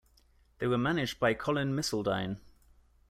They 0.57 0.65
were 0.65 0.79
managed 0.79 1.19
by 1.19 1.35
Colin 1.35 1.75
Misseldine. 1.75 2.39